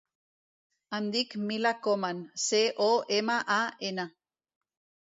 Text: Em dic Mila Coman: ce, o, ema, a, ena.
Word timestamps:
Em 0.99 1.09
dic 1.17 1.35
Mila 1.51 1.75
Coman: 1.89 2.25
ce, 2.47 2.65
o, 2.87 2.91
ema, 3.21 3.39
a, 3.59 3.61
ena. 3.93 4.09